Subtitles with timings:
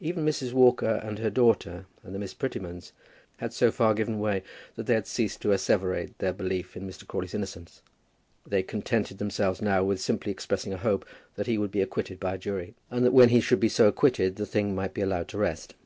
[0.00, 0.52] Even Mrs.
[0.52, 2.90] Walker and her daughter, and the Miss Prettymans,
[3.36, 4.42] had so far given way
[4.74, 7.06] that they had ceased to asseverate their belief in Mr.
[7.06, 7.80] Crawley's innocence.
[8.44, 11.06] They contented themselves now with simply expressing a hope
[11.36, 13.86] that he would be acquitted by a jury, and that when he should be so
[13.86, 15.76] acquitted the thing might be allowed to rest.